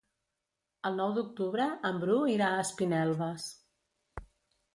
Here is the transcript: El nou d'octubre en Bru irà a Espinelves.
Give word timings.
El 0.89 0.95
nou 0.99 1.13
d'octubre 1.17 1.67
en 1.91 1.99
Bru 2.05 2.17
irà 2.37 2.49
a 2.57 2.65
Espinelves. 2.65 3.47